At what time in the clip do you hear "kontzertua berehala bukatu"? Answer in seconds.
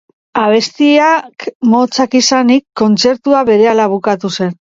2.83-4.35